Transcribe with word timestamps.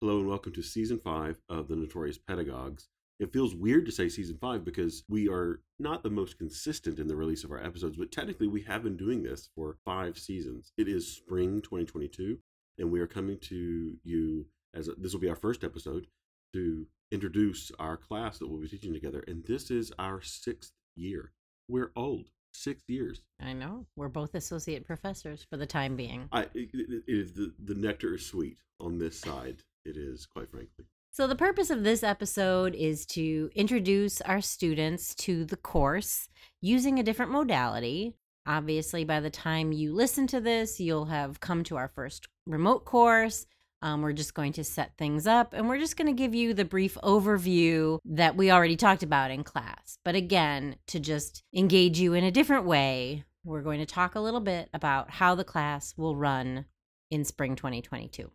Hello 0.00 0.20
and 0.20 0.28
welcome 0.28 0.52
to 0.52 0.62
season 0.62 1.00
five 1.00 1.40
of 1.48 1.66
The 1.66 1.74
Notorious 1.74 2.18
Pedagogues. 2.18 2.86
It 3.18 3.32
feels 3.32 3.56
weird 3.56 3.84
to 3.86 3.90
say 3.90 4.08
season 4.08 4.38
five 4.40 4.64
because 4.64 5.02
we 5.08 5.28
are 5.28 5.60
not 5.80 6.04
the 6.04 6.08
most 6.08 6.38
consistent 6.38 7.00
in 7.00 7.08
the 7.08 7.16
release 7.16 7.42
of 7.42 7.50
our 7.50 7.60
episodes, 7.60 7.96
but 7.96 8.12
technically 8.12 8.46
we 8.46 8.62
have 8.62 8.84
been 8.84 8.96
doing 8.96 9.24
this 9.24 9.48
for 9.56 9.76
five 9.84 10.16
seasons. 10.16 10.72
It 10.78 10.86
is 10.86 11.12
spring 11.12 11.62
2022, 11.62 12.38
and 12.78 12.92
we 12.92 13.00
are 13.00 13.08
coming 13.08 13.38
to 13.40 13.96
you 14.04 14.46
as 14.72 14.86
a, 14.86 14.92
this 14.92 15.12
will 15.12 15.20
be 15.20 15.30
our 15.30 15.34
first 15.34 15.64
episode 15.64 16.06
to 16.52 16.86
introduce 17.10 17.72
our 17.80 17.96
class 17.96 18.38
that 18.38 18.46
we'll 18.46 18.60
be 18.60 18.68
teaching 18.68 18.92
together. 18.92 19.24
And 19.26 19.44
this 19.46 19.68
is 19.68 19.92
our 19.98 20.20
sixth 20.22 20.74
year. 20.94 21.32
We're 21.66 21.90
old. 21.96 22.28
Six 22.52 22.84
years. 22.86 23.22
I 23.40 23.52
know. 23.52 23.86
We're 23.96 24.08
both 24.08 24.34
associate 24.34 24.86
professors 24.86 25.44
for 25.50 25.56
the 25.56 25.66
time 25.66 25.96
being. 25.96 26.28
I 26.32 26.42
it, 26.54 26.70
it, 26.72 26.90
it 26.90 27.02
is 27.06 27.34
the 27.34 27.52
the 27.62 27.74
nectar 27.74 28.14
is 28.14 28.24
sweet 28.24 28.58
on 28.80 28.98
this 28.98 29.18
side. 29.18 29.62
It 29.84 29.96
is 29.96 30.26
quite 30.26 30.50
frankly. 30.50 30.84
So, 31.10 31.26
the 31.26 31.34
purpose 31.34 31.70
of 31.70 31.82
this 31.82 32.02
episode 32.02 32.74
is 32.74 33.04
to 33.06 33.50
introduce 33.54 34.20
our 34.20 34.40
students 34.40 35.14
to 35.16 35.44
the 35.44 35.56
course 35.56 36.28
using 36.60 36.98
a 36.98 37.02
different 37.02 37.32
modality. 37.32 38.14
Obviously, 38.46 39.04
by 39.04 39.20
the 39.20 39.30
time 39.30 39.72
you 39.72 39.92
listen 39.92 40.26
to 40.28 40.40
this, 40.40 40.78
you'll 40.78 41.06
have 41.06 41.40
come 41.40 41.64
to 41.64 41.76
our 41.76 41.88
first 41.88 42.28
remote 42.46 42.84
course. 42.84 43.46
Um, 43.80 44.02
we're 44.02 44.12
just 44.12 44.34
going 44.34 44.52
to 44.54 44.64
set 44.64 44.96
things 44.96 45.26
up 45.26 45.54
and 45.54 45.68
we're 45.68 45.78
just 45.78 45.96
going 45.96 46.06
to 46.06 46.20
give 46.20 46.34
you 46.34 46.52
the 46.52 46.64
brief 46.64 46.96
overview 47.02 47.98
that 48.04 48.36
we 48.36 48.50
already 48.50 48.76
talked 48.76 49.04
about 49.04 49.30
in 49.30 49.44
class. 49.44 49.98
But 50.04 50.16
again, 50.16 50.76
to 50.88 50.98
just 50.98 51.42
engage 51.54 52.00
you 52.00 52.14
in 52.14 52.24
a 52.24 52.30
different 52.32 52.64
way, 52.64 53.24
we're 53.44 53.62
going 53.62 53.78
to 53.78 53.86
talk 53.86 54.14
a 54.14 54.20
little 54.20 54.40
bit 54.40 54.68
about 54.74 55.10
how 55.10 55.34
the 55.34 55.44
class 55.44 55.94
will 55.96 56.16
run 56.16 56.64
in 57.10 57.24
spring 57.24 57.54
2022. 57.54 58.30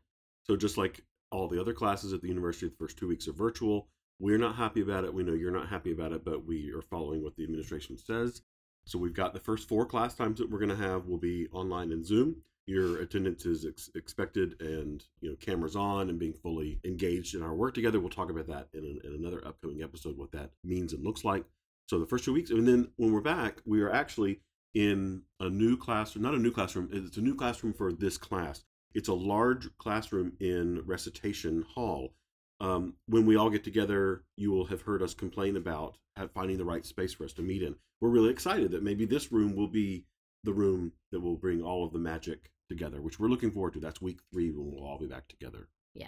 So, 0.46 0.56
just 0.56 0.78
like 0.78 1.02
all 1.34 1.48
the 1.48 1.60
other 1.60 1.74
classes 1.74 2.14
at 2.14 2.22
the 2.22 2.28
university, 2.28 2.68
the 2.68 2.76
first 2.78 2.98
two 2.98 3.08
weeks 3.08 3.28
are 3.28 3.34
virtual. 3.34 3.88
We're 4.20 4.38
not 4.38 4.56
happy 4.56 4.82
about 4.82 5.04
it. 5.04 5.14
We 5.14 5.24
know 5.24 5.34
you're 5.34 5.52
not 5.52 5.68
happy 5.68 5.92
about 5.92 6.14
it, 6.14 6.24
but 6.24 6.46
we 6.46 6.72
are 6.72 6.82
following 6.82 7.24
what 7.24 7.36
the 7.36 7.44
administration 7.44 7.98
says. 7.98 8.42
So, 8.86 9.00
we've 9.00 9.14
got 9.14 9.34
the 9.34 9.40
first 9.40 9.68
four 9.68 9.86
class 9.86 10.14
times 10.14 10.40
that 10.40 10.50
we're 10.50 10.60
going 10.60 10.70
to 10.70 10.76
have 10.76 11.08
will 11.08 11.18
be 11.18 11.48
online 11.52 11.92
and 11.92 12.06
Zoom 12.06 12.44
your 12.66 13.02
attendance 13.02 13.46
is 13.46 13.66
ex- 13.66 13.90
expected 13.96 14.56
and 14.62 15.04
you 15.22 15.30
know 15.30 15.36
cameras 15.36 15.76
on 15.76 16.10
and 16.10 16.20
being 16.20 16.34
fully 16.34 16.80
engaged 16.86 17.36
in 17.36 17.44
our 17.44 17.54
work 17.54 17.74
together 17.74 18.00
we'll 18.00 18.10
talk 18.10 18.30
about 18.30 18.48
that 18.48 18.68
in, 18.74 19.00
in 19.04 19.14
another 19.14 19.46
upcoming 19.46 19.84
episode 19.84 20.18
what 20.18 20.32
that 20.32 20.52
means 20.64 20.94
and 20.94 21.04
looks 21.04 21.26
like 21.26 21.44
so 21.88 22.00
the 22.00 22.06
first 22.06 22.24
two 22.24 22.34
weeks 22.34 22.52
and 22.52 22.68
then 22.68 22.88
when 22.98 23.12
we're 23.12 23.22
back 23.22 23.58
we 23.66 23.82
are 23.82 23.92
actually 23.92 24.40
in 24.74 25.22
a 25.40 25.50
new 25.50 25.76
classroom 25.76 26.24
not 26.24 26.34
a 26.34 26.40
new 26.40 26.52
classroom 26.52 26.90
it's 26.92 27.18
a 27.18 27.22
new 27.22 27.36
classroom 27.36 27.74
for 27.74 27.92
this 27.92 28.18
class 28.18 28.64
it's 28.94 29.10
a 29.10 29.14
large 29.14 29.70
classroom 29.78 30.34
in 30.40 30.82
recitation 30.86 31.66
hall 31.74 32.14
um, 32.60 32.94
when 33.08 33.26
we 33.26 33.36
all 33.36 33.50
get 33.50 33.64
together 33.64 34.24
you 34.38 34.52
will 34.52 34.66
have 34.66 34.82
heard 34.82 35.02
us 35.02 35.14
complain 35.14 35.58
about 35.58 35.98
finding 36.34 36.58
the 36.58 36.66
right 36.66 36.86
space 36.86 37.14
for 37.14 37.24
us 37.24 37.34
to 37.34 37.42
meet 37.42 37.64
in 37.64 37.76
we're 38.04 38.10
really 38.10 38.30
excited 38.32 38.72
that 38.72 38.84
maybe 38.84 39.06
this 39.06 39.32
room 39.32 39.56
will 39.56 39.70
be 39.70 40.04
the 40.44 40.54
room 40.54 40.92
that 41.12 41.22
will 41.22 41.38
bring 41.38 41.62
all 41.62 41.86
of 41.86 41.94
the 41.94 42.00
magic 42.00 42.52
together, 42.68 43.02
which 43.02 43.18
we're 43.20 43.30
looking 43.30 43.52
forward 43.52 43.74
to. 43.74 43.80
That's 43.80 44.02
week 44.02 44.20
three 44.32 44.52
when 44.52 44.72
we'll 44.72 44.86
all 44.86 45.00
be 45.00 45.08
back 45.08 45.28
together. 45.30 45.70
Yeah. 45.94 46.08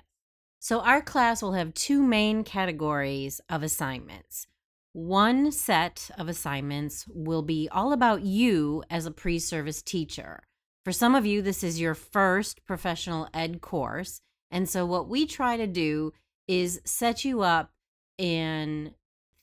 So 0.59 0.81
our 0.81 1.01
class 1.01 1.41
will 1.41 1.53
have 1.53 1.73
two 1.73 2.03
main 2.03 2.43
categories 2.43 3.39
of 3.49 3.63
assignments. 3.63 4.47
One 4.91 5.51
set 5.51 6.09
of 6.17 6.27
assignments 6.27 7.05
will 7.07 7.41
be 7.41 7.69
all 7.71 7.93
about 7.93 8.23
you 8.23 8.83
as 8.89 9.05
a 9.05 9.11
pre 9.11 9.39
service 9.39 9.81
teacher. 9.81 10.43
For 10.85 10.91
some 10.91 11.15
of 11.15 11.25
you, 11.25 11.41
this 11.41 11.63
is 11.63 11.81
your 11.81 11.95
first 11.95 12.63
professional 12.63 13.27
ed 13.33 13.59
course. 13.59 14.21
And 14.51 14.69
so, 14.69 14.85
what 14.85 15.09
we 15.09 15.25
try 15.25 15.57
to 15.57 15.65
do 15.65 16.13
is 16.47 16.79
set 16.85 17.25
you 17.25 17.41
up 17.41 17.71
in 18.19 18.93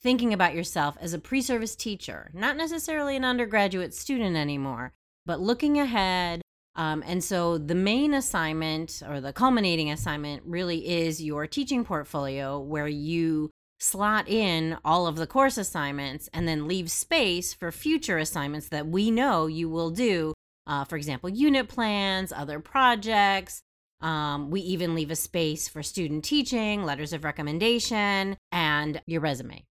thinking 0.01 0.33
about 0.33 0.55
yourself 0.55 0.95
as 1.01 1.13
a 1.13 1.19
pre 1.19 1.41
service 1.41 1.75
teacher, 1.75 2.31
not 2.33 2.55
necessarily 2.55 3.17
an 3.17 3.25
undergraduate 3.25 3.93
student 3.93 4.37
anymore, 4.37 4.93
but 5.25 5.41
looking 5.41 5.77
ahead. 5.77 6.41
Um, 6.75 7.03
and 7.05 7.23
so 7.23 7.59
the 7.59 7.75
main 7.75 8.15
assignment 8.15 9.03
or 9.07 9.21
the 9.21 9.31
culminating 9.31 9.91
assignment 9.91 10.41
really 10.45 10.87
is 10.87 11.21
your 11.21 11.45
teaching 11.45 11.85
portfolio, 11.85 12.59
where 12.59 12.87
you 12.87 13.51
slot 13.79 14.27
in 14.27 14.77
all 14.83 15.05
of 15.05 15.17
the 15.17 15.27
course 15.27 15.57
assignments 15.57 16.29
and 16.33 16.47
then 16.47 16.67
leave 16.67 16.89
space 16.89 17.53
for 17.53 17.71
future 17.71 18.17
assignments 18.17 18.69
that 18.69 18.87
we 18.87 19.11
know 19.11 19.45
you 19.45 19.69
will 19.69 19.91
do. 19.91 20.32
Uh, 20.65 20.85
for 20.85 20.95
example, 20.95 21.29
unit 21.29 21.67
plans, 21.67 22.31
other 22.31 22.59
projects. 22.59 23.61
Um, 24.01 24.51
we 24.51 24.61
even 24.61 24.95
leave 24.95 25.11
a 25.11 25.15
space 25.15 25.67
for 25.67 25.81
student 25.81 26.25
teaching, 26.25 26.83
letters 26.83 27.13
of 27.13 27.23
recommendation, 27.23 28.37
and 28.51 29.01
your 29.05 29.21
resume. 29.21 29.63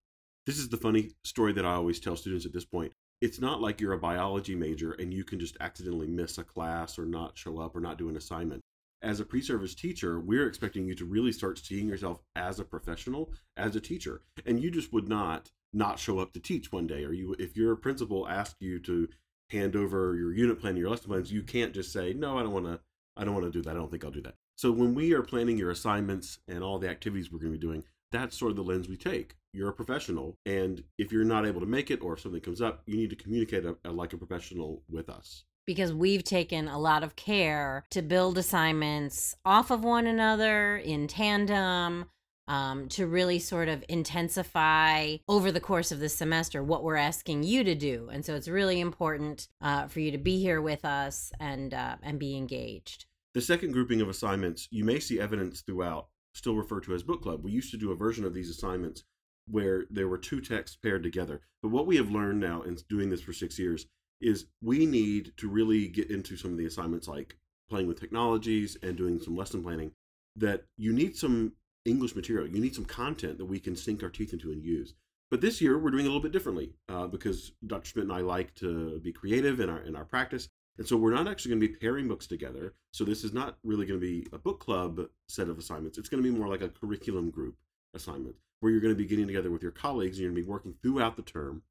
This 0.46 0.58
is 0.58 0.70
the 0.70 0.76
funny 0.76 1.12
story 1.24 1.52
that 1.52 1.66
I 1.66 1.74
always 1.74 2.00
tell 2.00 2.16
students 2.16 2.46
at 2.46 2.52
this 2.52 2.64
point. 2.64 2.92
It's 3.20 3.40
not 3.40 3.60
like 3.60 3.80
you're 3.80 3.92
a 3.92 3.98
biology 3.98 4.56
major 4.56 4.92
and 4.92 5.14
you 5.14 5.22
can 5.22 5.38
just 5.38 5.56
accidentally 5.60 6.08
miss 6.08 6.38
a 6.38 6.44
class 6.44 6.98
or 6.98 7.06
not 7.06 7.38
show 7.38 7.60
up 7.60 7.76
or 7.76 7.80
not 7.80 7.98
do 7.98 8.08
an 8.08 8.16
assignment. 8.16 8.62
As 9.02 9.20
a 9.20 9.24
pre 9.24 9.40
service 9.40 9.74
teacher, 9.74 10.18
we're 10.18 10.48
expecting 10.48 10.86
you 10.86 10.94
to 10.96 11.04
really 11.04 11.30
start 11.30 11.58
seeing 11.58 11.88
yourself 11.88 12.20
as 12.34 12.58
a 12.58 12.64
professional, 12.64 13.32
as 13.56 13.76
a 13.76 13.80
teacher. 13.80 14.22
And 14.46 14.60
you 14.60 14.70
just 14.70 14.92
would 14.92 15.08
not 15.08 15.50
not 15.72 15.98
show 15.98 16.18
up 16.18 16.32
to 16.32 16.40
teach 16.40 16.72
one 16.72 16.86
day 16.86 17.04
or 17.04 17.12
you 17.12 17.34
if 17.38 17.56
your 17.56 17.76
principal 17.76 18.28
asked 18.28 18.56
you 18.60 18.78
to 18.80 19.08
hand 19.52 19.76
over 19.76 20.16
your 20.16 20.32
unit 20.32 20.60
plan 20.60 20.76
your 20.76 20.90
lesson 20.90 21.08
plans 21.08 21.32
you 21.32 21.42
can't 21.42 21.74
just 21.74 21.92
say 21.92 22.12
no 22.12 22.38
i 22.38 22.42
don't 22.42 22.52
want 22.52 22.66
to 22.66 22.80
i 23.16 23.24
don't 23.24 23.34
want 23.34 23.46
to 23.46 23.52
do 23.52 23.62
that 23.62 23.70
i 23.70 23.74
don't 23.74 23.90
think 23.90 24.04
i'll 24.04 24.10
do 24.10 24.22
that 24.22 24.34
so 24.56 24.72
when 24.72 24.94
we 24.94 25.12
are 25.12 25.22
planning 25.22 25.56
your 25.56 25.70
assignments 25.70 26.38
and 26.48 26.64
all 26.64 26.78
the 26.78 26.88
activities 26.88 27.30
we're 27.30 27.38
going 27.38 27.52
to 27.52 27.58
be 27.58 27.66
doing 27.66 27.84
that's 28.12 28.38
sort 28.38 28.50
of 28.50 28.56
the 28.56 28.62
lens 28.62 28.88
we 28.88 28.96
take. 28.96 29.36
You're 29.54 29.70
a 29.70 29.72
professional, 29.72 30.36
and 30.46 30.84
if 30.98 31.10
you're 31.10 31.24
not 31.24 31.46
able 31.46 31.60
to 31.60 31.66
make 31.66 31.90
it 31.90 32.02
or 32.02 32.14
if 32.14 32.20
something 32.20 32.40
comes 32.40 32.60
up, 32.62 32.82
you 32.86 32.96
need 32.96 33.10
to 33.10 33.16
communicate 33.16 33.64
a, 33.64 33.76
a, 33.84 33.90
like 33.90 34.12
a 34.12 34.18
professional 34.18 34.82
with 34.88 35.10
us. 35.10 35.44
Because 35.66 35.92
we've 35.92 36.24
taken 36.24 36.68
a 36.68 36.78
lot 36.78 37.02
of 37.02 37.16
care 37.16 37.84
to 37.90 38.02
build 38.02 38.38
assignments 38.38 39.36
off 39.44 39.70
of 39.70 39.84
one 39.84 40.06
another 40.06 40.76
in 40.76 41.06
tandem, 41.06 42.06
um, 42.52 42.86
to 42.90 43.06
really 43.06 43.38
sort 43.38 43.68
of 43.68 43.82
intensify 43.88 45.16
over 45.26 45.50
the 45.50 45.58
course 45.58 45.90
of 45.90 46.00
the 46.00 46.08
semester 46.10 46.62
what 46.62 46.84
we're 46.84 46.96
asking 46.96 47.42
you 47.42 47.64
to 47.64 47.74
do. 47.74 48.10
And 48.12 48.26
so 48.26 48.34
it's 48.34 48.46
really 48.46 48.78
important 48.78 49.48
uh, 49.62 49.86
for 49.86 50.00
you 50.00 50.10
to 50.10 50.18
be 50.18 50.38
here 50.38 50.60
with 50.60 50.84
us 50.84 51.32
and 51.40 51.72
uh, 51.72 51.96
and 52.02 52.18
be 52.18 52.36
engaged. 52.36 53.06
The 53.32 53.40
second 53.40 53.72
grouping 53.72 54.02
of 54.02 54.10
assignments, 54.10 54.68
you 54.70 54.84
may 54.84 55.00
see 55.00 55.18
evidence 55.18 55.62
throughout 55.62 56.08
still 56.34 56.54
referred 56.54 56.82
to 56.84 56.94
as 56.94 57.02
book 57.02 57.22
club. 57.22 57.42
We 57.42 57.52
used 57.52 57.70
to 57.70 57.78
do 57.78 57.90
a 57.90 57.96
version 57.96 58.26
of 58.26 58.34
these 58.34 58.50
assignments 58.50 59.04
where 59.48 59.86
there 59.90 60.08
were 60.08 60.18
two 60.18 60.42
texts 60.42 60.76
paired 60.76 61.02
together. 61.02 61.40
But 61.62 61.70
what 61.70 61.86
we 61.86 61.96
have 61.96 62.10
learned 62.10 62.40
now 62.40 62.62
in 62.62 62.76
doing 62.86 63.08
this 63.08 63.22
for 63.22 63.32
six 63.32 63.58
years 63.58 63.86
is 64.20 64.44
we 64.60 64.84
need 64.84 65.32
to 65.38 65.48
really 65.48 65.88
get 65.88 66.10
into 66.10 66.36
some 66.36 66.52
of 66.52 66.58
the 66.58 66.66
assignments 66.66 67.08
like 67.08 67.38
playing 67.70 67.86
with 67.86 67.98
technologies 67.98 68.76
and 68.82 68.94
doing 68.94 69.18
some 69.18 69.36
lesson 69.36 69.62
planning 69.62 69.92
that 70.36 70.64
you 70.76 70.92
need 70.92 71.16
some 71.16 71.52
English 71.84 72.14
material. 72.14 72.46
You 72.46 72.60
need 72.60 72.74
some 72.74 72.84
content 72.84 73.38
that 73.38 73.46
we 73.46 73.58
can 73.58 73.76
sink 73.76 74.02
our 74.02 74.08
teeth 74.08 74.32
into 74.32 74.52
and 74.52 74.62
use. 74.62 74.94
But 75.30 75.40
this 75.40 75.60
year 75.60 75.78
we're 75.78 75.90
doing 75.90 76.04
a 76.04 76.08
little 76.08 76.20
bit 76.20 76.32
differently 76.32 76.74
uh, 76.88 77.06
because 77.06 77.52
Dr. 77.66 77.88
Schmidt 77.88 78.04
and 78.04 78.12
I 78.12 78.20
like 78.20 78.54
to 78.56 79.00
be 79.00 79.12
creative 79.12 79.60
in 79.60 79.70
our 79.70 79.80
in 79.80 79.96
our 79.96 80.04
practice, 80.04 80.48
and 80.78 80.86
so 80.86 80.96
we're 80.96 81.14
not 81.14 81.26
actually 81.26 81.50
going 81.50 81.60
to 81.62 81.68
be 81.68 81.74
pairing 81.74 82.08
books 82.08 82.26
together. 82.26 82.74
So 82.92 83.04
this 83.04 83.24
is 83.24 83.32
not 83.32 83.56
really 83.64 83.86
going 83.86 83.98
to 84.00 84.06
be 84.06 84.26
a 84.32 84.38
book 84.38 84.60
club 84.60 85.00
set 85.28 85.48
of 85.48 85.58
assignments. 85.58 85.98
It's 85.98 86.08
going 86.08 86.22
to 86.22 86.30
be 86.30 86.36
more 86.36 86.48
like 86.48 86.60
a 86.60 86.68
curriculum 86.68 87.30
group 87.30 87.56
assignment 87.94 88.36
where 88.60 88.70
you're 88.70 88.80
going 88.80 88.94
to 88.94 88.98
be 88.98 89.06
getting 89.06 89.26
together 89.26 89.50
with 89.50 89.62
your 89.62 89.72
colleagues 89.72 90.18
and 90.18 90.22
you're 90.22 90.30
going 90.30 90.42
to 90.42 90.46
be 90.46 90.50
working 90.50 90.74
throughout 90.82 91.16
the 91.16 91.22
term 91.22 91.62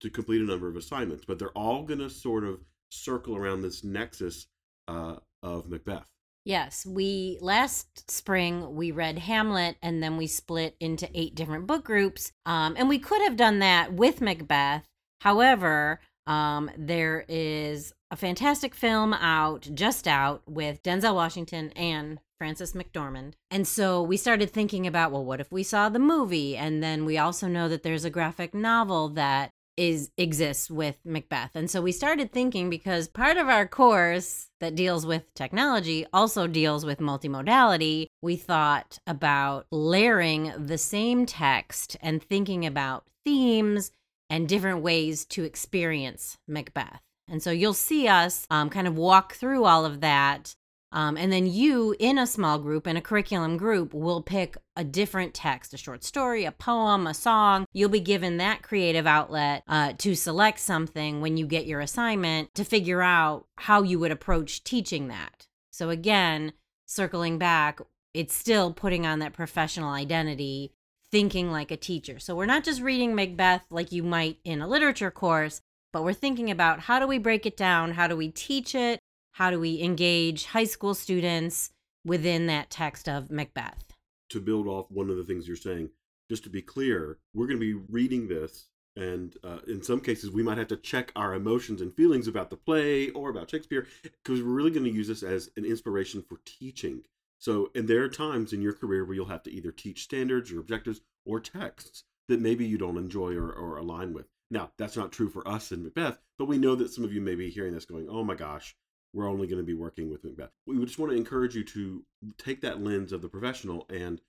to 0.00 0.10
complete 0.10 0.40
a 0.40 0.44
number 0.44 0.68
of 0.68 0.76
assignments. 0.76 1.24
But 1.24 1.38
they're 1.38 1.50
all 1.50 1.84
going 1.84 2.00
to 2.00 2.10
sort 2.10 2.44
of 2.44 2.60
circle 2.90 3.36
around 3.36 3.62
this 3.62 3.84
nexus 3.84 4.46
uh, 4.88 5.16
of 5.42 5.68
Macbeth. 5.68 6.06
Yes, 6.44 6.86
we 6.86 7.38
last 7.40 8.10
spring 8.10 8.74
we 8.74 8.90
read 8.90 9.18
Hamlet 9.18 9.76
and 9.82 10.02
then 10.02 10.16
we 10.16 10.26
split 10.26 10.74
into 10.80 11.08
eight 11.14 11.34
different 11.34 11.66
book 11.66 11.84
groups. 11.84 12.32
Um, 12.46 12.74
and 12.78 12.88
we 12.88 12.98
could 12.98 13.22
have 13.22 13.36
done 13.36 13.58
that 13.58 13.92
with 13.92 14.20
Macbeth. 14.20 14.84
However, 15.20 16.00
um, 16.26 16.70
there 16.76 17.24
is 17.28 17.92
a 18.10 18.16
fantastic 18.16 18.74
film 18.74 19.12
out, 19.12 19.68
just 19.74 20.08
out, 20.08 20.42
with 20.46 20.82
Denzel 20.82 21.14
Washington 21.14 21.70
and 21.76 22.20
Frances 22.38 22.72
McDormand. 22.72 23.34
And 23.50 23.68
so 23.68 24.02
we 24.02 24.16
started 24.16 24.50
thinking 24.50 24.86
about, 24.86 25.12
well, 25.12 25.24
what 25.24 25.40
if 25.40 25.52
we 25.52 25.62
saw 25.62 25.88
the 25.88 25.98
movie? 25.98 26.56
And 26.56 26.82
then 26.82 27.04
we 27.04 27.18
also 27.18 27.48
know 27.48 27.68
that 27.68 27.82
there's 27.82 28.04
a 28.04 28.10
graphic 28.10 28.54
novel 28.54 29.10
that 29.10 29.52
is 29.76 30.10
exists 30.16 30.70
with 30.70 30.96
Macbeth. 31.04 31.52
And 31.54 31.70
so 31.70 31.80
we 31.80 31.92
started 31.92 32.32
thinking 32.32 32.68
because 32.70 33.08
part 33.08 33.36
of 33.36 33.48
our 33.48 33.66
course 33.66 34.48
that 34.60 34.74
deals 34.74 35.06
with 35.06 35.32
technology 35.34 36.06
also 36.12 36.46
deals 36.46 36.84
with 36.84 36.98
multimodality, 36.98 38.06
we 38.22 38.36
thought 38.36 38.98
about 39.06 39.66
layering 39.70 40.52
the 40.56 40.78
same 40.78 41.26
text 41.26 41.96
and 42.00 42.22
thinking 42.22 42.66
about 42.66 43.04
themes 43.24 43.92
and 44.28 44.48
different 44.48 44.82
ways 44.82 45.24
to 45.26 45.44
experience 45.44 46.38
Macbeth. 46.46 47.00
And 47.28 47.42
so 47.42 47.50
you'll 47.50 47.74
see 47.74 48.08
us 48.08 48.46
um, 48.50 48.70
kind 48.70 48.86
of 48.86 48.96
walk 48.96 49.34
through 49.34 49.64
all 49.64 49.84
of 49.84 50.00
that 50.00 50.54
Um, 50.92 51.16
and 51.16 51.32
then 51.32 51.46
you, 51.46 51.94
in 52.00 52.18
a 52.18 52.26
small 52.26 52.58
group, 52.58 52.86
in 52.86 52.96
a 52.96 53.00
curriculum 53.00 53.56
group, 53.56 53.94
will 53.94 54.22
pick 54.22 54.56
a 54.74 54.82
different 54.82 55.34
text 55.34 55.72
a 55.72 55.76
short 55.76 56.02
story, 56.02 56.44
a 56.44 56.52
poem, 56.52 57.06
a 57.06 57.14
song. 57.14 57.66
You'll 57.72 57.90
be 57.90 58.00
given 58.00 58.38
that 58.38 58.62
creative 58.62 59.06
outlet 59.06 59.62
uh, 59.68 59.92
to 59.98 60.14
select 60.14 60.58
something 60.58 61.20
when 61.20 61.36
you 61.36 61.46
get 61.46 61.66
your 61.66 61.80
assignment 61.80 62.54
to 62.56 62.64
figure 62.64 63.02
out 63.02 63.46
how 63.56 63.82
you 63.82 63.98
would 64.00 64.10
approach 64.10 64.64
teaching 64.64 65.08
that. 65.08 65.46
So, 65.70 65.90
again, 65.90 66.54
circling 66.86 67.38
back, 67.38 67.80
it's 68.12 68.34
still 68.34 68.72
putting 68.72 69.06
on 69.06 69.20
that 69.20 69.32
professional 69.32 69.90
identity, 69.90 70.72
thinking 71.10 71.52
like 71.52 71.70
a 71.70 71.76
teacher. 71.76 72.18
So, 72.18 72.34
we're 72.34 72.46
not 72.46 72.64
just 72.64 72.82
reading 72.82 73.14
Macbeth 73.14 73.64
like 73.70 73.92
you 73.92 74.02
might 74.02 74.38
in 74.42 74.60
a 74.60 74.68
literature 74.68 75.12
course, 75.12 75.60
but 75.92 76.02
we're 76.02 76.12
thinking 76.14 76.50
about 76.50 76.80
how 76.80 76.98
do 76.98 77.06
we 77.06 77.18
break 77.18 77.46
it 77.46 77.56
down? 77.56 77.92
How 77.92 78.08
do 78.08 78.16
we 78.16 78.28
teach 78.28 78.74
it? 78.74 78.98
How 79.32 79.50
do 79.50 79.60
we 79.60 79.80
engage 79.80 80.46
high 80.46 80.64
school 80.64 80.94
students 80.94 81.70
within 82.04 82.46
that 82.46 82.70
text 82.70 83.08
of 83.08 83.30
Macbeth? 83.30 83.92
To 84.30 84.40
build 84.40 84.66
off 84.66 84.90
one 84.90 85.10
of 85.10 85.16
the 85.16 85.24
things 85.24 85.46
you're 85.46 85.56
saying, 85.56 85.90
just 86.28 86.44
to 86.44 86.50
be 86.50 86.62
clear, 86.62 87.18
we're 87.34 87.46
going 87.46 87.58
to 87.58 87.78
be 87.78 87.84
reading 87.90 88.28
this, 88.28 88.68
and 88.96 89.36
uh, 89.42 89.58
in 89.66 89.82
some 89.82 90.00
cases, 90.00 90.30
we 90.30 90.42
might 90.42 90.58
have 90.58 90.68
to 90.68 90.76
check 90.76 91.12
our 91.16 91.34
emotions 91.34 91.80
and 91.80 91.94
feelings 91.94 92.28
about 92.28 92.50
the 92.50 92.56
play 92.56 93.10
or 93.10 93.30
about 93.30 93.50
Shakespeare 93.50 93.86
because 94.02 94.42
we're 94.42 94.52
really 94.52 94.70
going 94.70 94.84
to 94.84 94.90
use 94.90 95.08
this 95.08 95.22
as 95.22 95.50
an 95.56 95.64
inspiration 95.64 96.22
for 96.22 96.40
teaching. 96.44 97.02
So, 97.38 97.70
and 97.74 97.88
there 97.88 98.04
are 98.04 98.08
times 98.08 98.52
in 98.52 98.60
your 98.60 98.74
career 98.74 99.04
where 99.04 99.14
you'll 99.14 99.26
have 99.26 99.42
to 99.44 99.52
either 99.52 99.72
teach 99.72 100.02
standards 100.02 100.52
or 100.52 100.60
objectives 100.60 101.00
or 101.24 101.40
texts 101.40 102.04
that 102.28 102.40
maybe 102.40 102.66
you 102.66 102.78
don't 102.78 102.98
enjoy 102.98 103.34
or, 103.34 103.50
or 103.50 103.78
align 103.78 104.12
with. 104.12 104.26
Now, 104.50 104.72
that's 104.76 104.96
not 104.96 105.12
true 105.12 105.30
for 105.30 105.46
us 105.48 105.72
in 105.72 105.82
Macbeth, 105.82 106.18
but 106.38 106.46
we 106.46 106.58
know 106.58 106.74
that 106.74 106.92
some 106.92 107.04
of 107.04 107.12
you 107.12 107.20
may 107.20 107.36
be 107.36 107.50
hearing 107.50 107.72
this 107.72 107.84
going, 107.84 108.08
oh 108.10 108.24
my 108.24 108.34
gosh, 108.34 108.76
we're 109.12 109.28
only 109.28 109.46
going 109.46 109.60
to 109.60 109.66
be 109.66 109.74
working 109.74 110.10
with 110.10 110.24
Macbeth. 110.24 110.50
We 110.66 110.84
just 110.84 110.98
want 110.98 111.12
to 111.12 111.18
encourage 111.18 111.54
you 111.54 111.64
to 111.64 112.04
take 112.38 112.60
that 112.62 112.82
lens 112.82 113.12
of 113.12 113.22
the 113.22 113.28
professional 113.28 113.86
and 113.90 114.20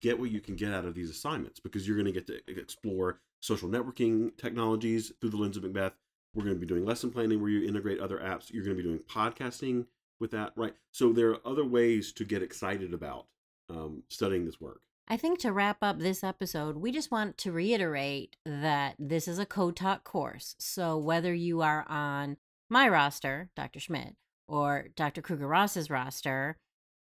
get 0.00 0.18
what 0.18 0.30
you 0.30 0.40
can 0.40 0.56
get 0.56 0.72
out 0.72 0.86
of 0.86 0.94
these 0.94 1.10
assignments 1.10 1.60
because 1.60 1.86
you're 1.86 1.96
going 1.96 2.06
to 2.06 2.12
get 2.12 2.26
to 2.26 2.40
explore 2.48 3.20
social 3.40 3.68
networking 3.68 4.36
technologies 4.38 5.12
through 5.20 5.30
the 5.30 5.36
lens 5.36 5.56
of 5.56 5.62
Macbeth. 5.62 5.92
We're 6.34 6.44
going 6.44 6.56
to 6.56 6.60
be 6.60 6.66
doing 6.66 6.86
lesson 6.86 7.10
planning 7.10 7.40
where 7.40 7.50
you 7.50 7.68
integrate 7.68 8.00
other 8.00 8.18
apps. 8.18 8.50
You're 8.50 8.64
going 8.64 8.76
to 8.76 8.82
be 8.82 8.88
doing 8.88 9.00
podcasting 9.00 9.86
with 10.20 10.30
that, 10.30 10.52
right? 10.56 10.74
So 10.92 11.12
there 11.12 11.30
are 11.30 11.46
other 11.46 11.64
ways 11.64 12.12
to 12.12 12.24
get 12.24 12.42
excited 12.42 12.94
about 12.94 13.26
um, 13.68 14.04
studying 14.08 14.46
this 14.46 14.60
work. 14.60 14.82
I 15.08 15.16
think 15.16 15.40
to 15.40 15.52
wrap 15.52 15.78
up 15.82 15.98
this 15.98 16.22
episode, 16.22 16.76
we 16.76 16.92
just 16.92 17.10
want 17.10 17.36
to 17.38 17.50
reiterate 17.50 18.36
that 18.46 18.94
this 18.98 19.26
is 19.26 19.40
a 19.40 19.46
co 19.46 19.72
taught 19.72 20.04
course. 20.04 20.54
So 20.60 20.96
whether 20.96 21.34
you 21.34 21.62
are 21.62 21.84
on 21.88 22.36
my 22.68 22.88
roster, 22.88 23.50
Dr. 23.56 23.80
Schmidt, 23.80 24.14
or 24.50 24.88
Dr. 24.96 25.22
Kruger 25.22 25.46
Ross's 25.46 25.88
roster, 25.88 26.56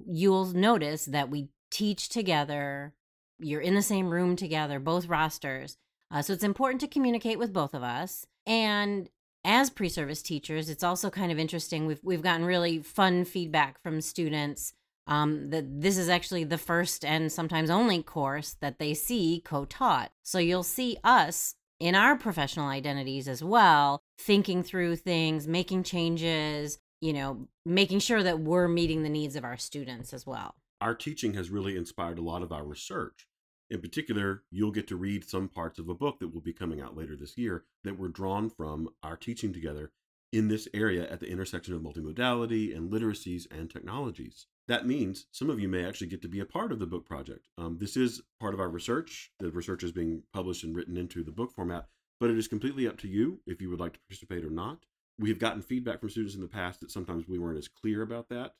you'll 0.06 0.46
notice 0.46 1.06
that 1.06 1.30
we 1.30 1.50
teach 1.72 2.10
together. 2.10 2.94
You're 3.40 3.62
in 3.62 3.76
the 3.76 3.82
same 3.82 4.10
room 4.10 4.36
together, 4.36 4.80
both 4.80 5.08
rosters. 5.08 5.78
Uh, 6.12 6.22
so 6.22 6.34
it's 6.34 6.44
important 6.44 6.82
to 6.82 6.88
communicate 6.88 7.38
with 7.38 7.54
both 7.54 7.74
of 7.74 7.84
us. 7.84 8.26
And 8.46 9.10
as 9.46 9.70
pre-service 9.70 10.22
teachers, 10.22 10.70
it's 10.70 10.84
also 10.84 11.10
kind 11.10 11.32
of 11.32 11.40
interesting. 11.40 11.86
We've 11.86 12.00
we've 12.04 12.22
gotten 12.22 12.46
really 12.46 12.80
fun 12.80 13.24
feedback 13.24 13.82
from 13.82 14.02
students 14.02 14.74
um, 15.08 15.50
that 15.52 15.82
this 15.82 15.98
is 15.98 16.10
actually 16.10 16.44
the 16.44 16.58
first 16.58 17.06
and 17.06 17.32
sometimes 17.32 17.70
only 17.70 18.04
course 18.04 18.58
that 18.62 18.80
they 18.80 18.94
see 18.94 19.42
co-taught. 19.46 20.12
So 20.24 20.38
you'll 20.40 20.64
see 20.64 20.98
us 21.04 21.56
in 21.80 21.96
our 21.96 22.18
professional 22.18 22.68
identities 22.68 23.28
as 23.28 23.44
well, 23.44 24.02
thinking 24.20 24.64
through 24.64 24.98
things, 24.98 25.48
making 25.48 25.84
changes, 25.84 26.80
you 27.02 27.14
know, 27.14 27.48
making 27.66 28.00
sure 28.00 28.24
that 28.24 28.40
we're 28.40 28.68
meeting 28.68 29.04
the 29.04 29.10
needs 29.10 29.36
of 29.36 29.44
our 29.44 29.58
students 29.58 30.14
as 30.14 30.26
well. 30.26 30.56
Our 30.82 30.96
teaching 30.96 31.34
has 31.34 31.50
really 31.50 31.76
inspired 31.76 32.20
a 32.20 32.24
lot 32.24 32.44
of 32.44 32.52
our 32.52 32.64
research. 32.64 33.28
In 33.70 33.82
particular, 33.82 34.44
you'll 34.52 34.72
get 34.72 34.88
to 34.88 34.96
read 34.96 35.28
some 35.28 35.50
parts 35.50 35.80
of 35.80 35.90
a 35.90 35.96
book 35.96 36.20
that 36.20 36.34
will 36.34 36.42
be 36.42 36.54
coming 36.54 36.80
out 36.80 36.96
later 36.96 37.16
this 37.16 37.38
year 37.38 37.66
that 37.84 38.00
were 38.00 38.08
drawn 38.08 38.50
from 38.50 38.90
our 39.04 39.18
teaching 39.18 39.52
together 39.52 39.92
in 40.32 40.48
this 40.48 40.68
area 40.74 41.10
at 41.10 41.20
the 41.20 41.30
intersection 41.30 41.74
of 41.74 41.82
multimodality 41.82 42.76
and 42.76 42.92
literacies 42.92 43.46
and 43.52 43.70
technologies 43.70 44.48
that 44.68 44.86
means 44.86 45.26
some 45.32 45.50
of 45.50 45.60
you 45.60 45.68
may 45.68 45.86
actually 45.86 46.08
get 46.08 46.22
to 46.22 46.28
be 46.28 46.40
a 46.40 46.46
part 46.46 46.72
of 46.72 46.80
the 46.80 46.86
book 46.86 47.06
project. 47.06 47.48
Um, 47.58 47.78
this 47.80 47.96
is 47.96 48.22
part 48.40 48.54
of 48.54 48.60
our 48.60 48.70
research. 48.70 49.32
The 49.40 49.50
research 49.50 49.84
is 49.84 49.92
being 49.92 50.24
published 50.34 50.64
and 50.64 50.76
written 50.76 50.98
into 50.98 51.24
the 51.24 51.32
book 51.32 51.52
format, 51.54 51.88
but 52.20 52.30
it 52.30 52.38
is 52.38 52.48
completely 52.48 52.88
up 52.88 52.98
to 53.00 53.08
you 53.08 53.40
if 53.48 53.62
you 53.62 53.70
would 53.70 53.80
like 53.80 53.94
to 53.94 54.00
participate 54.00 54.44
or 54.44 54.50
not. 54.50 54.80
We 55.20 55.30
have 55.30 55.40
gotten 55.40 55.62
feedback 55.62 56.00
from 56.00 56.10
students 56.10 56.36
in 56.36 56.42
the 56.42 56.48
past 56.48 56.80
that 56.82 56.92
sometimes 56.92 57.28
we 57.28 57.40
weren't 57.40 57.58
as 57.58 57.68
clear 57.68 58.02
about 58.02 58.30
that. 58.30 58.54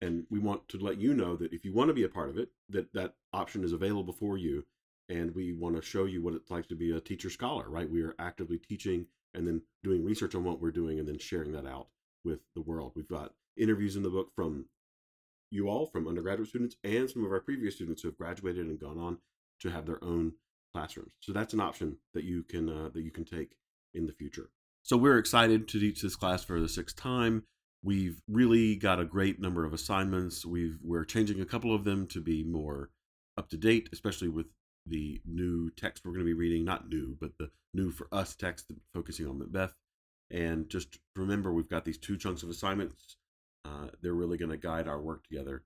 And 0.00 0.24
we 0.30 0.38
want 0.38 0.68
to 0.68 0.78
let 0.78 0.98
you 0.98 1.12
know 1.14 1.36
that 1.36 1.52
if 1.52 1.64
you 1.64 1.72
want 1.72 1.88
to 1.88 1.94
be 1.94 2.04
a 2.04 2.08
part 2.08 2.28
of 2.28 2.38
it, 2.38 2.50
that 2.68 2.92
that 2.92 3.14
option 3.32 3.64
is 3.64 3.72
available 3.72 4.12
for 4.12 4.38
you. 4.38 4.64
And 5.08 5.34
we 5.34 5.54
want 5.54 5.74
to 5.76 5.82
show 5.82 6.04
you 6.04 6.22
what 6.22 6.34
it's 6.34 6.50
like 6.50 6.68
to 6.68 6.76
be 6.76 6.92
a 6.92 7.00
teacher 7.00 7.30
scholar, 7.30 7.68
right? 7.68 7.90
We 7.90 8.02
are 8.02 8.14
actively 8.18 8.58
teaching 8.58 9.06
and 9.34 9.46
then 9.46 9.62
doing 9.82 10.04
research 10.04 10.34
on 10.34 10.44
what 10.44 10.60
we're 10.60 10.70
doing 10.70 10.98
and 10.98 11.08
then 11.08 11.18
sharing 11.18 11.52
that 11.52 11.66
out 11.66 11.88
with 12.24 12.40
the 12.54 12.60
world. 12.60 12.92
We've 12.94 13.08
got 13.08 13.32
interviews 13.56 13.96
in 13.96 14.02
the 14.02 14.10
book 14.10 14.30
from 14.36 14.66
you 15.50 15.68
all 15.68 15.86
from 15.86 16.06
undergraduate 16.06 16.48
students 16.48 16.76
and 16.84 17.08
some 17.08 17.24
of 17.24 17.32
our 17.32 17.40
previous 17.40 17.74
students 17.74 18.02
who 18.02 18.08
have 18.08 18.18
graduated 18.18 18.66
and 18.66 18.78
gone 18.78 18.98
on 18.98 19.18
to 19.60 19.70
have 19.70 19.86
their 19.86 20.02
own 20.04 20.32
classrooms. 20.72 21.12
So 21.20 21.32
that's 21.32 21.54
an 21.54 21.60
option 21.60 21.96
that 22.14 22.24
you 22.24 22.42
can 22.42 22.68
uh, 22.68 22.90
that 22.92 23.02
you 23.02 23.10
can 23.10 23.24
take 23.24 23.56
in 23.94 24.06
the 24.06 24.12
future. 24.12 24.50
So 24.88 24.96
we're 24.96 25.18
excited 25.18 25.68
to 25.68 25.78
teach 25.78 26.00
this 26.00 26.16
class 26.16 26.42
for 26.42 26.60
the 26.60 26.68
sixth 26.68 26.96
time. 26.96 27.44
We've 27.82 28.22
really 28.26 28.74
got 28.74 28.98
a 28.98 29.04
great 29.04 29.38
number 29.38 29.66
of 29.66 29.74
assignments. 29.74 30.46
We've 30.46 30.78
we're 30.82 31.04
changing 31.04 31.40
a 31.40 31.44
couple 31.44 31.74
of 31.74 31.84
them 31.84 32.06
to 32.06 32.22
be 32.22 32.42
more 32.42 32.88
up 33.36 33.50
to 33.50 33.58
date, 33.58 33.90
especially 33.92 34.28
with 34.28 34.46
the 34.86 35.20
new 35.26 35.70
text 35.76 36.04
we're 36.04 36.12
going 36.12 36.24
to 36.24 36.24
be 36.24 36.32
reading. 36.32 36.64
Not 36.64 36.88
new, 36.88 37.18
but 37.20 37.32
the 37.38 37.50
new 37.74 37.90
for 37.90 38.08
us 38.10 38.34
text 38.34 38.72
focusing 38.94 39.26
on 39.26 39.38
Macbeth. 39.38 39.74
And 40.30 40.70
just 40.70 40.98
remember, 41.14 41.52
we've 41.52 41.68
got 41.68 41.84
these 41.84 41.98
two 41.98 42.16
chunks 42.16 42.42
of 42.42 42.48
assignments 42.48 43.18
uh, 43.68 43.88
they're 44.00 44.14
really 44.14 44.38
going 44.38 44.50
to 44.50 44.56
guide 44.56 44.88
our 44.88 45.00
work 45.00 45.24
together. 45.24 45.64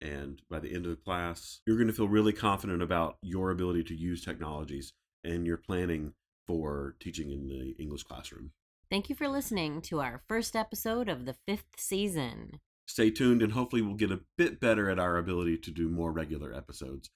And 0.00 0.40
by 0.50 0.58
the 0.58 0.74
end 0.74 0.86
of 0.86 0.90
the 0.90 1.02
class, 1.02 1.60
you're 1.66 1.76
going 1.76 1.88
to 1.88 1.92
feel 1.92 2.08
really 2.08 2.32
confident 2.32 2.82
about 2.82 3.18
your 3.22 3.50
ability 3.50 3.84
to 3.84 3.94
use 3.94 4.24
technologies 4.24 4.92
and 5.22 5.46
your 5.46 5.56
planning 5.56 6.14
for 6.46 6.96
teaching 6.98 7.30
in 7.30 7.48
the 7.48 7.76
English 7.78 8.02
classroom. 8.04 8.52
Thank 8.92 9.08
you 9.08 9.16
for 9.16 9.26
listening 9.26 9.80
to 9.84 10.02
our 10.02 10.20
first 10.28 10.54
episode 10.54 11.08
of 11.08 11.24
the 11.24 11.34
fifth 11.48 11.78
season. 11.78 12.60
Stay 12.86 13.10
tuned, 13.10 13.40
and 13.40 13.54
hopefully, 13.54 13.80
we'll 13.80 13.94
get 13.94 14.12
a 14.12 14.20
bit 14.36 14.60
better 14.60 14.90
at 14.90 14.98
our 14.98 15.16
ability 15.16 15.56
to 15.56 15.70
do 15.70 15.88
more 15.88 16.12
regular 16.12 16.52
episodes. 16.52 17.08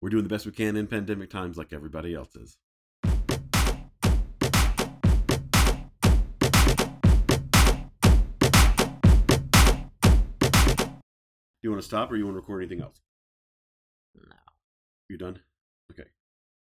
We're 0.00 0.10
doing 0.10 0.22
the 0.22 0.28
best 0.28 0.46
we 0.46 0.52
can 0.52 0.76
in 0.76 0.86
pandemic 0.86 1.30
times, 1.30 1.56
like 1.56 1.72
everybody 1.72 2.14
else 2.14 2.36
is. 2.36 2.56
Do 3.02 3.10
you 11.60 11.70
want 11.70 11.82
to 11.82 11.88
stop 11.88 12.12
or 12.12 12.16
you 12.16 12.24
want 12.24 12.36
to 12.36 12.40
record 12.40 12.62
anything 12.62 12.82
else? 12.82 13.00
No. 14.14 14.36
You 15.08 15.18
done? 15.18 15.40
Okay. 15.90 16.08